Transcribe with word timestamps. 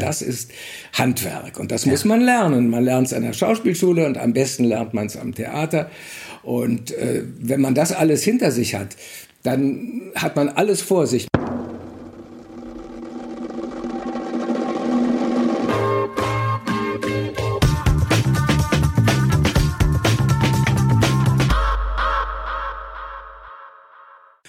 Das 0.00 0.22
ist 0.22 0.50
Handwerk 0.94 1.60
und 1.60 1.70
das 1.70 1.84
muss 1.84 2.06
man 2.06 2.22
lernen. 2.22 2.70
Man 2.70 2.84
lernt 2.84 3.08
es 3.08 3.12
an 3.12 3.22
der 3.22 3.34
Schauspielschule 3.34 4.06
und 4.06 4.16
am 4.16 4.32
besten 4.32 4.64
lernt 4.64 4.94
man 4.94 5.06
es 5.06 5.16
am 5.16 5.34
Theater. 5.34 5.90
Und 6.42 6.92
äh, 6.92 7.22
wenn 7.38 7.60
man 7.60 7.74
das 7.74 7.92
alles 7.92 8.24
hinter 8.24 8.50
sich 8.50 8.74
hat, 8.74 8.96
dann 9.42 10.10
hat 10.14 10.36
man 10.36 10.48
alles 10.48 10.80
vor 10.80 11.06
sich. 11.06 11.28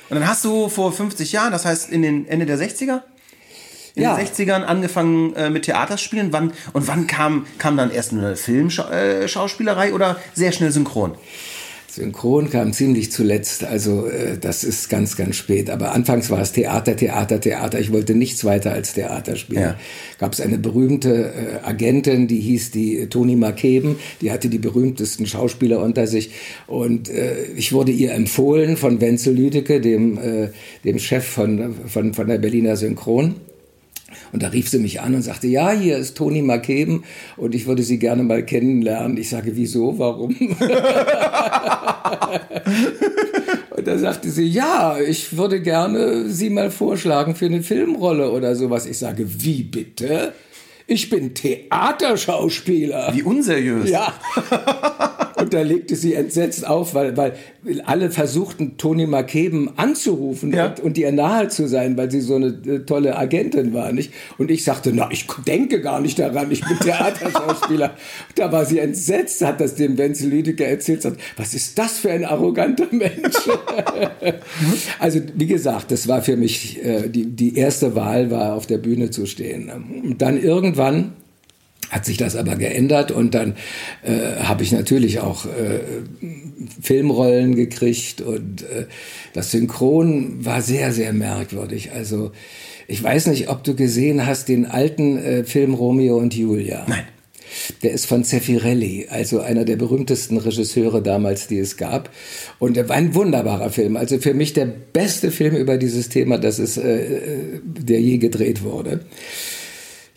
Und 0.09 0.19
dann 0.19 0.27
hast 0.27 0.43
du 0.43 0.67
vor 0.69 0.91
50 0.91 1.31
Jahren, 1.31 1.51
das 1.51 1.65
heißt 1.65 1.89
in 1.89 2.01
den 2.01 2.27
Ende 2.27 2.45
der 2.45 2.57
60er, 2.57 3.01
in 3.95 4.03
Ja. 4.03 4.15
den 4.15 4.25
60ern 4.25 4.63
angefangen 4.63 5.35
äh, 5.35 5.49
mit 5.49 5.63
Theaterspielen. 5.63 6.31
Wann, 6.31 6.53
und 6.73 6.87
wann 6.87 7.07
kam, 7.07 7.45
kam 7.57 7.77
dann 7.77 7.91
erst 7.91 8.11
eine 8.13 8.35
Filmschauspielerei 8.35 9.93
oder 9.93 10.17
sehr 10.33 10.51
schnell 10.51 10.71
synchron? 10.71 11.15
Synchron 11.89 12.49
kam 12.49 12.71
ziemlich 12.71 13.11
zuletzt, 13.11 13.65
also 13.65 14.07
äh, 14.07 14.37
das 14.37 14.63
ist 14.63 14.87
ganz, 14.89 15.17
ganz 15.17 15.35
spät. 15.35 15.69
Aber 15.69 15.91
anfangs 15.91 16.29
war 16.29 16.39
es 16.39 16.53
Theater, 16.53 16.95
Theater, 16.95 17.41
Theater. 17.41 17.81
Ich 17.81 17.91
wollte 17.91 18.15
nichts 18.15 18.45
weiter 18.45 18.71
als 18.71 18.93
Theater 18.93 19.35
spielen. 19.35 19.61
Ja. 19.61 19.75
Gab 20.17 20.31
es 20.31 20.39
eine 20.39 20.57
berühmte 20.57 21.33
äh, 21.33 21.67
Agentin, 21.67 22.29
die 22.29 22.39
hieß 22.39 22.71
die 22.71 22.97
äh, 22.97 23.07
Toni 23.07 23.35
Markeben, 23.35 23.97
die 24.21 24.31
hatte 24.31 24.47
die 24.47 24.59
berühmtesten 24.59 25.25
Schauspieler 25.25 25.81
unter 25.81 26.07
sich. 26.07 26.31
Und 26.65 27.09
äh, 27.09 27.43
ich 27.57 27.73
wurde 27.73 27.91
ihr 27.91 28.13
empfohlen 28.13 28.77
von 28.77 29.01
Wenzel 29.01 29.35
Lüdecke, 29.35 29.81
dem, 29.81 30.17
äh, 30.17 30.49
dem 30.85 30.97
Chef 30.97 31.25
von, 31.25 31.75
von, 31.89 32.13
von 32.13 32.27
der 32.29 32.37
Berliner 32.37 32.77
Synchron. 32.77 33.35
Und 34.31 34.43
da 34.43 34.49
rief 34.49 34.69
sie 34.69 34.79
mich 34.79 35.01
an 35.01 35.15
und 35.15 35.21
sagte, 35.21 35.47
ja, 35.47 35.71
hier 35.71 35.97
ist 35.97 36.17
Toni 36.17 36.41
Markeben 36.41 37.03
und 37.37 37.55
ich 37.55 37.67
würde 37.67 37.83
sie 37.83 37.99
gerne 37.99 38.23
mal 38.23 38.45
kennenlernen. 38.45 39.17
Ich 39.17 39.29
sage, 39.29 39.55
wieso, 39.55 39.97
warum? 39.99 40.35
und 43.75 43.87
da 43.87 43.97
sagte 43.97 44.29
sie, 44.29 44.47
ja, 44.47 44.97
ich 44.99 45.37
würde 45.37 45.61
gerne 45.61 46.29
Sie 46.29 46.49
mal 46.49 46.71
vorschlagen 46.71 47.35
für 47.35 47.45
eine 47.45 47.63
Filmrolle 47.63 48.31
oder 48.31 48.55
sowas. 48.55 48.85
Ich 48.85 48.97
sage, 48.97 49.25
wie 49.43 49.63
bitte? 49.63 50.33
Ich 50.87 51.09
bin 51.09 51.33
Theaterschauspieler. 51.33 53.13
Wie 53.13 53.23
unseriös. 53.23 53.89
Ja. 53.89 54.13
Da 55.51 55.61
legte 55.61 55.95
sie 55.95 56.13
entsetzt 56.13 56.65
auf, 56.65 56.95
weil, 56.95 57.15
weil 57.17 57.33
alle 57.85 58.09
versuchten, 58.09 58.77
Toni 58.77 59.05
Markeben 59.05 59.69
anzurufen 59.77 60.53
Ja. 60.53 60.67
und, 60.67 60.79
und 60.79 60.97
ihr 60.97 61.11
nahe 61.11 61.49
zu 61.49 61.67
sein, 61.67 61.97
weil 61.97 62.09
sie 62.09 62.21
so 62.21 62.35
eine 62.35 62.47
äh, 62.47 62.79
tolle 62.79 63.17
Agentin 63.17 63.73
war, 63.73 63.91
nicht? 63.91 64.11
Und 64.37 64.49
ich 64.49 64.63
sagte, 64.63 64.91
na, 64.93 65.09
ich 65.11 65.27
denke 65.45 65.81
gar 65.81 66.01
nicht 66.01 66.17
daran, 66.17 66.49
ich 66.51 66.61
bin 66.61 66.79
Theaterschauspieler. 66.79 67.91
da 68.35 68.51
war 68.51 68.65
sie 68.65 68.79
entsetzt, 68.79 69.45
hat 69.45 69.61
das 69.61 69.75
dem 69.75 69.97
Wenzel 69.97 70.29
Lüdecke 70.29 70.65
erzählt, 70.65 71.01
sagt, 71.01 71.19
was 71.37 71.53
ist 71.53 71.77
das 71.77 71.99
für 71.99 72.11
ein 72.11 72.25
arroganter 72.25 72.87
Mensch? 72.91 73.35
also, 74.99 75.19
wie 75.35 75.47
gesagt, 75.47 75.91
das 75.91 76.07
war 76.07 76.21
für 76.21 76.37
mich, 76.37 76.83
äh, 76.83 77.09
die, 77.09 77.25
die 77.25 77.55
erste 77.57 77.95
Wahl 77.95 78.31
war, 78.31 78.55
auf 78.55 78.65
der 78.67 78.77
Bühne 78.77 79.09
zu 79.11 79.25
stehen. 79.25 79.69
Und 80.03 80.21
dann 80.21 80.41
irgendwann 80.41 81.13
hat 81.91 82.05
sich 82.05 82.17
das 82.17 82.35
aber 82.35 82.55
geändert 82.55 83.11
und 83.11 83.35
dann 83.35 83.55
äh, 84.03 84.41
habe 84.43 84.63
ich 84.63 84.71
natürlich 84.71 85.19
auch 85.19 85.45
äh, 85.45 85.79
Filmrollen 86.81 87.55
gekriegt 87.55 88.21
und 88.21 88.63
äh, 88.63 88.85
das 89.33 89.51
Synchron 89.51 90.43
war 90.43 90.61
sehr, 90.61 90.93
sehr 90.93 91.11
merkwürdig. 91.11 91.91
Also 91.91 92.31
ich 92.87 93.03
weiß 93.03 93.27
nicht, 93.27 93.49
ob 93.49 93.63
du 93.63 93.75
gesehen 93.75 94.25
hast 94.25 94.47
den 94.47 94.65
alten 94.65 95.17
äh, 95.17 95.43
Film 95.43 95.73
Romeo 95.73 96.17
und 96.17 96.33
Julia. 96.33 96.85
Nein. 96.87 97.03
Der 97.83 97.91
ist 97.91 98.05
von 98.05 98.23
Zeffirelli, 98.23 99.07
also 99.09 99.41
einer 99.41 99.65
der 99.65 99.75
berühmtesten 99.75 100.37
Regisseure 100.37 101.01
damals, 101.01 101.47
die 101.47 101.57
es 101.57 101.75
gab. 101.75 102.09
Und 102.59 102.77
er 102.77 102.87
war 102.87 102.95
ein 102.95 103.13
wunderbarer 103.13 103.69
Film. 103.69 103.97
Also 103.97 104.19
für 104.19 104.33
mich 104.33 104.53
der 104.53 104.65
beste 104.65 105.31
Film 105.31 105.57
über 105.57 105.77
dieses 105.77 106.07
Thema, 106.07 106.37
das 106.37 106.59
ist, 106.59 106.77
äh, 106.77 107.59
der 107.63 107.99
je 107.99 108.19
gedreht 108.19 108.63
wurde. 108.63 109.01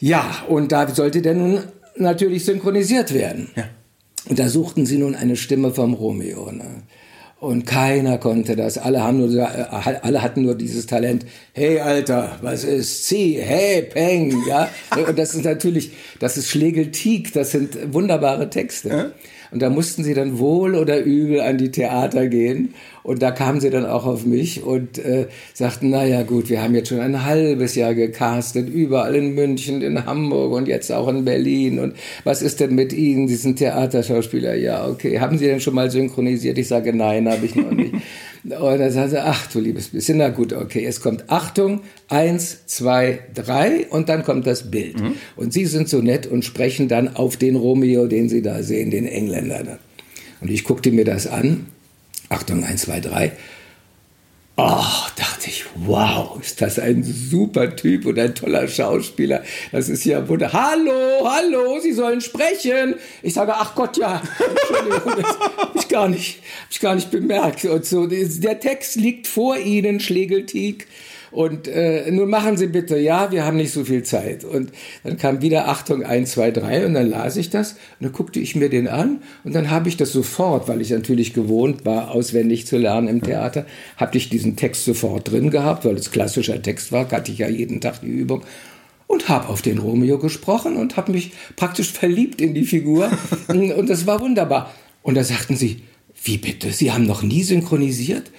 Ja, 0.05 0.45
und 0.49 0.71
da 0.71 0.87
sollte 0.95 1.23
der 1.23 1.33
nun 1.33 1.61
natürlich 1.97 2.45
synchronisiert 2.45 3.15
werden. 3.15 3.49
Ja. 3.57 3.71
Und 4.29 4.39
da 4.39 4.51
suchten 4.51 4.85
sie 4.85 4.99
nun 4.99 5.15
eine 5.15 5.35
Stimme 5.35 5.73
vom 5.73 5.95
Romeo. 5.95 6.53
Ne? 6.53 6.83
Und 7.41 7.65
keiner 7.65 8.19
konnte 8.19 8.55
das. 8.55 8.77
Alle 8.77 9.03
haben 9.03 9.17
nur, 9.17 9.31
äh, 9.35 9.47
alle 10.03 10.21
hatten 10.21 10.43
nur 10.43 10.57
dieses 10.57 10.85
Talent. 10.85 11.25
Hey 11.55 11.81
Alter, 11.81 12.37
was 12.43 12.65
ist 12.65 13.09
Sie? 13.09 13.39
Hey 13.41 13.81
Peng, 13.81 14.45
ja. 14.47 14.69
Und 14.95 15.19
das 15.19 15.35
ist 15.35 15.47
natürlich, 15.47 15.93
das 16.21 16.37
ist 16.37 16.51
Schlegeltieg. 16.51 17.33
Das 17.33 17.53
sind 17.53 17.95
wunderbare 17.95 18.51
Texte. 18.51 19.15
Und 19.55 19.61
da 19.61 19.71
mussten 19.71 20.03
sie 20.03 20.15
dann 20.15 20.41
wohl 20.41 20.75
oder 20.75 21.05
übel 21.05 21.41
an 21.41 21.59
die 21.59 21.71
Theater 21.71 22.27
gehen. 22.27 22.75
Und 23.05 23.23
da 23.23 23.31
kamen 23.31 23.61
sie 23.61 23.71
dann 23.71 23.87
auch 23.87 24.05
auf 24.05 24.27
mich 24.27 24.65
und 24.65 24.99
äh, 24.99 25.29
sagten, 25.53 25.91
na 25.91 26.05
ja 26.05 26.25
gut, 26.25 26.51
wir 26.51 26.61
haben 26.61 26.75
jetzt 26.75 26.89
schon 26.89 26.99
ein 26.99 27.25
halbes 27.25 27.77
Jahr 27.77 27.95
gecastet, 27.95 28.69
überall 28.69 29.15
in 29.15 29.37
München, 29.37 29.81
in 29.81 30.07
Hamburg 30.07 30.55
und 30.55 30.67
jetzt 30.67 30.91
auch 30.91 31.07
in 31.07 31.25
Berlin. 31.25 31.79
Und 31.79 31.95
was 32.25 32.43
ist 32.43 32.59
denn 32.59 32.75
mit 32.75 32.93
Ihnen? 32.93 33.29
Sie 33.29 33.37
sind 33.37 33.61
Theaterschauspieler. 33.61 34.57
Ja, 34.57 34.89
okay. 34.89 35.21
Haben 35.21 35.39
Sie 35.39 35.47
denn 35.47 35.61
schon 35.61 35.77
mal 35.77 35.89
synchronisiert? 35.89 36.59
Ich 36.59 36.67
sage, 36.67 36.93
nein, 36.93 37.31
habe 37.31 37.47
ich 37.47 37.55
noch 37.55 37.71
nicht. 37.71 37.95
Und 38.45 38.79
dann 38.79 38.91
sagte 38.91 39.17
er, 39.17 39.27
ach 39.27 39.47
du 39.47 39.59
liebes 39.59 39.89
bisschen, 39.89 40.19
na 40.19 40.29
gut, 40.29 40.53
okay, 40.53 40.85
es 40.85 41.01
kommt 41.01 41.31
Achtung, 41.31 41.81
eins, 42.09 42.67
zwei, 42.67 43.21
drei 43.35 43.87
und 43.89 44.11
dann 44.11 44.23
kommt 44.23 44.47
das 44.47 44.71
Bild. 44.71 44.97
Und 45.37 45.55
Sie 45.55 45.65
sind 45.65 45.89
so 45.89 46.03
nett 46.03 46.27
und 46.27 46.45
sprechen 46.45 46.89
dann 46.89 47.17
auf 47.17 47.39
den 47.39 47.57
Romeo, 47.57 48.07
den 48.07 48.29
Sie 48.29 48.43
da 48.43 48.63
sehen, 48.63 48.91
den 48.91 49.07
Engländer. 49.07 49.79
Und 50.43 50.51
ich 50.51 50.65
guckte 50.65 50.91
mir 50.91 51.07
das 51.07 51.27
an, 51.27 51.69
Achtung, 52.29 52.65
eins, 52.65 52.83
zwei, 52.83 53.01
drei. 53.01 53.33
Oh, 54.57 54.83
dachte 55.17 55.34
wow, 55.77 56.39
ist 56.41 56.61
das 56.61 56.79
ein 56.79 57.03
super 57.03 57.75
Typ 57.75 58.07
und 58.07 58.19
ein 58.19 58.35
toller 58.35 58.69
Schauspieler. 58.69 59.43
Das 59.73 59.89
ist 59.89 60.05
ja 60.05 60.27
wunder. 60.29 60.53
Hallo, 60.53 60.93
hallo, 61.25 61.79
Sie 61.81 61.93
sollen 61.93 62.21
sprechen. 62.21 62.95
Ich 63.23 63.35
sage, 63.35 63.55
ach 63.55 63.75
Gott, 63.75 63.97
ja, 63.97 64.23
Entschuldigung, 64.39 65.23
das 65.23 65.39
habe 65.39 65.79
ich 65.79 65.89
gar 65.89 66.09
nicht, 66.09 66.39
hab 66.63 66.71
ich 66.71 66.81
gar 66.81 66.95
nicht 66.95 67.11
bemerkt. 67.11 67.65
Und 67.65 67.85
so, 67.85 68.07
der 68.07 68.61
Text 68.61 68.97
liegt 68.97 69.27
vor 69.27 69.57
Ihnen, 69.57 70.01
Schlegeltieg. 70.01 70.87
Und 71.35 71.67
äh, 71.67 72.09
nun 72.13 72.31
machen 72.31 72.57
Sie 72.57 72.69
bitte, 72.69 72.97
ja, 72.97 73.33
wir 73.33 73.45
haben 73.45 73.57
nicht 73.57 73.73
so 73.73 73.85
viel 73.85 74.05
Zeit. 74.05 74.45
Und 74.45 74.71
dann 75.03 75.17
kam 75.17 75.43
wieder 75.43 75.67
Achtung, 75.67 76.05
eins, 76.05 76.31
zwei, 76.31 76.53
drei 76.53 76.87
und 76.87 76.95
dann 76.95 77.11
las 77.11 77.37
ich 77.37 77.51
das 77.51 77.73
und 77.73 77.79
dann 78.03 78.13
guckte 78.13 78.39
ich 78.39 78.55
mir 78.55 78.69
den 78.69 78.87
an 78.87 79.21
und 79.43 79.53
dann 79.53 79.69
habe 79.69 79.89
ich 79.89 79.97
das 79.97 80.13
sofort, 80.13 80.69
weil 80.69 80.81
ich 80.81 80.91
natürlich 80.91 81.35
gewohnt 81.35 81.85
war, 81.85 82.13
auswendig 82.13 82.69
zu 82.69 82.79
lernen 82.79 83.09
im 83.09 83.21
Theater, 83.21 83.67
habe 83.97 84.17
ich 84.17 84.29
diesen 84.29 84.55
Text 84.55 84.85
sofort 84.85 85.29
drin 85.29 85.51
gehabt, 85.51 85.85
weil 85.85 85.97
es 85.97 86.13
klassischer 86.13 86.63
Text 86.63 86.93
war, 86.93 87.11
hatte 87.11 87.33
ich 87.33 87.39
ja 87.39 87.49
jeden 87.49 87.81
Tag 87.81 88.01
die 88.03 88.07
Übung 88.07 88.45
und 89.09 89.29
habe 89.29 89.49
auf 89.49 89.61
den 89.61 89.79
Romeo 89.79 90.19
gesprochen 90.19 90.77
und 90.77 90.97
habe 90.97 91.11
mich 91.11 91.33
praktisch 91.57 91.91
verliebt 91.91 92.41
in 92.41 92.55
die 92.55 92.65
Figur 92.65 93.11
und 93.49 93.91
das 93.91 94.07
war 94.07 94.21
wunderbar. 94.21 94.73
Und 95.03 95.17
da 95.17 95.25
sagten 95.25 95.57
sie, 95.57 95.83
wie 96.23 96.39
bitte, 96.39 96.71
Sie 96.71 96.93
haben 96.93 97.07
noch 97.07 97.25
nie 97.25 97.43
synchronisiert? 97.43 98.31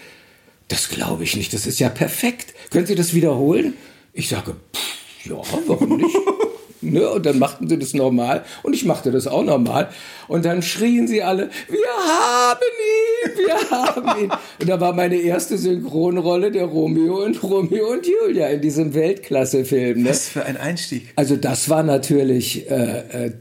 Das 0.68 0.90
glaube 0.90 1.24
ich 1.24 1.36
nicht, 1.36 1.54
das 1.54 1.68
ist 1.68 1.80
ja 1.80 1.90
perfekt. 1.90 2.54
Können 2.72 2.88
Sie 2.88 2.96
das 2.96 3.14
wiederholen? 3.14 3.76
Ich 4.14 4.30
sage, 4.30 4.56
pff, 4.74 5.26
ja, 5.26 5.42
warum 5.68 5.98
nicht? 5.98 6.16
Ne, 6.92 7.10
und 7.10 7.26
dann 7.26 7.40
machten 7.40 7.68
sie 7.68 7.78
das 7.78 7.94
normal 7.94 8.44
und 8.64 8.74
ich 8.74 8.86
machte 8.86 9.12
das 9.12 9.28
auch 9.28 9.44
normal. 9.44 9.90
Und 10.28 10.46
dann 10.46 10.62
schrien 10.62 11.08
sie 11.08 11.22
alle, 11.24 11.50
wir 11.68 11.80
haben 11.98 12.60
ihn, 12.62 13.38
wir 13.38 13.72
haben 13.72 14.24
ihn. 14.24 14.32
Und 14.60 14.70
da 14.70 14.80
war 14.80 14.94
meine 14.94 15.16
erste 15.16 15.58
Synchronrolle 15.58 16.52
der 16.52 16.66
Romeo 16.66 17.24
und 17.24 17.42
Romeo 17.44 17.92
und 17.92 18.08
Julia 18.08 18.48
in 18.48 18.62
diesem 18.62 18.94
Weltklasse-Film. 18.94 20.04
Ne? 20.04 20.10
Was 20.10 20.30
für 20.30 20.46
ein 20.46 20.58
Einstieg. 20.58 21.12
Also 21.16 21.36
das 21.36 21.70
war 21.70 21.84
natürlich 21.84 22.70
äh, 22.70 23.26
äh, 23.26 23.32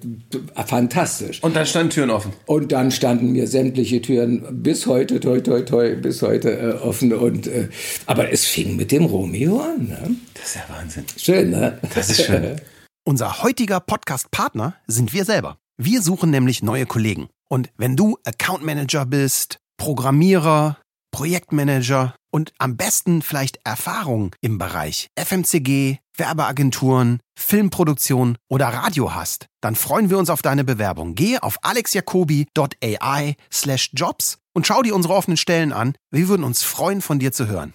fantastisch. 0.67 1.43
Und 1.43 1.57
dann 1.57 1.67
standen 1.67 1.91
Türen 1.91 2.11
offen. 2.11 2.33
Und 2.47 2.73
dann 2.73 2.91
standen 2.91 3.33
mir 3.33 3.47
sämtliche 3.47 4.03
Türen 4.03 4.63
bis 4.63 4.87
heute, 4.87 5.21
toi, 5.21 5.41
toi, 5.41 5.63
toi, 5.63 5.95
bis 5.95 6.23
heute 6.23 6.51
äh, 6.51 6.85
offen. 6.85 7.13
Und, 7.13 7.47
äh, 7.47 7.69
aber 8.07 8.33
es 8.33 8.45
fing 8.45 8.77
mit 8.77 8.91
dem 8.93 9.05
Romeo 9.05 9.61
an. 9.61 9.89
Ne? 9.89 10.17
Das 10.35 10.47
ist 10.47 10.55
ja 10.57 10.63
Wahnsinn. 10.69 11.05
Schön, 11.17 11.51
ne? 11.51 11.79
Das 11.95 12.11
ist 12.11 12.25
schön. 12.25 12.57
Unser 13.07 13.43
heutiger 13.43 13.81
Podcast-Partner 13.81 14.77
sind 14.87 15.13
wir 15.13 15.27
selber. 15.27 15.59
Wir 15.77 16.01
suchen 16.01 16.31
nämlich 16.31 16.63
neue 16.63 16.87
Kollegen. 16.87 17.29
Und 17.51 17.69
wenn 17.77 17.97
du 17.97 18.17
Account 18.25 18.65
Manager 18.65 19.05
bist, 19.05 19.59
Programmierer, 19.77 20.79
Projektmanager 21.13 22.15
und 22.33 22.55
am 22.57 22.79
besten 22.79 23.21
vielleicht 23.21 23.59
Erfahrung 23.65 24.35
im 24.41 24.57
Bereich 24.57 25.09
FMCG, 25.17 25.99
Werbeagenturen, 26.17 27.21
Filmproduktion 27.39 28.39
oder 28.49 28.69
Radio 28.69 29.15
hast, 29.15 29.49
dann 29.61 29.75
freuen 29.75 30.09
wir 30.09 30.17
uns 30.17 30.31
auf 30.31 30.41
deine 30.41 30.65
Bewerbung. 30.65 31.15
Gehe 31.15 31.43
auf 31.43 31.59
alexjacobi.ai 31.61 33.37
slash 33.53 33.91
jobs 33.93 34.39
und 34.55 34.67
schau 34.67 34.81
dir 34.81 34.95
unsere 34.95 35.13
offenen 35.15 35.37
Stellen 35.37 35.75
an. 35.75 35.95
Wir 36.11 36.29
würden 36.29 36.45
uns 36.45 36.63
freuen, 36.63 37.03
von 37.03 37.19
dir 37.19 37.33
zu 37.33 37.49
hören. 37.49 37.73